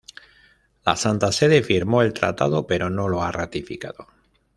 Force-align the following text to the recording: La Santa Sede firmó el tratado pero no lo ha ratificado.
La 0.83 0.95
Santa 0.95 1.31
Sede 1.31 1.61
firmó 1.61 2.01
el 2.01 2.11
tratado 2.11 2.65
pero 2.65 2.89
no 2.89 3.07
lo 3.07 3.21
ha 3.21 3.31
ratificado. 3.31 4.07